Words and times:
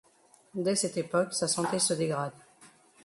Dès 0.55 0.75
cette 0.75 0.97
époque, 0.97 1.31
sa 1.35 1.47
santé 1.47 1.77
se 1.77 1.93
dégrade. 1.93 2.33